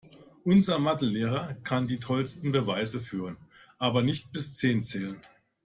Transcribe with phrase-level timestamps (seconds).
[0.43, 3.37] Unser Mathe-Lehrer kann die tollsten Beweise führen,
[3.77, 5.21] aber nicht bis zehn zählen.